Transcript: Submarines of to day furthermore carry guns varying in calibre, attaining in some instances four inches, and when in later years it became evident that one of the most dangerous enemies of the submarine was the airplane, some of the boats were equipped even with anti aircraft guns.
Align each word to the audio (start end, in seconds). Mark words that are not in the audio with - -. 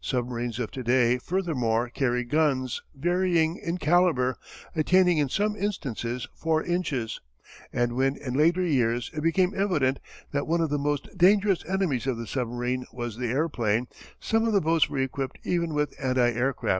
Submarines 0.00 0.58
of 0.58 0.72
to 0.72 0.82
day 0.82 1.16
furthermore 1.16 1.88
carry 1.90 2.24
guns 2.24 2.82
varying 2.92 3.56
in 3.56 3.78
calibre, 3.78 4.34
attaining 4.74 5.18
in 5.18 5.28
some 5.28 5.54
instances 5.54 6.26
four 6.34 6.60
inches, 6.64 7.20
and 7.72 7.92
when 7.92 8.16
in 8.16 8.34
later 8.34 8.64
years 8.64 9.12
it 9.14 9.20
became 9.20 9.52
evident 9.54 10.00
that 10.32 10.48
one 10.48 10.60
of 10.60 10.70
the 10.70 10.76
most 10.76 11.06
dangerous 11.16 11.64
enemies 11.66 12.08
of 12.08 12.16
the 12.16 12.26
submarine 12.26 12.84
was 12.92 13.16
the 13.16 13.28
airplane, 13.28 13.86
some 14.18 14.44
of 14.44 14.52
the 14.52 14.60
boats 14.60 14.88
were 14.90 14.98
equipped 14.98 15.38
even 15.44 15.72
with 15.72 15.94
anti 16.02 16.30
aircraft 16.32 16.62
guns. 16.66 16.74